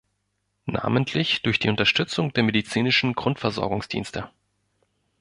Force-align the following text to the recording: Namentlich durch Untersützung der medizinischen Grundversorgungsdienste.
Namentlich 0.65 1.43
durch 1.43 1.59
Untersützung 1.67 2.33
der 2.33 2.41
medizinischen 2.41 3.13
Grundversorgungsdienste. 3.13 4.31